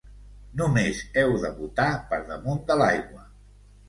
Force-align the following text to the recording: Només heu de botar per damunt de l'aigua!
Només 0.59 1.01
heu 1.23 1.33
de 1.43 1.51
botar 1.57 1.87
per 2.13 2.19
damunt 2.31 2.63
de 2.73 2.79
l'aigua! 2.81 3.23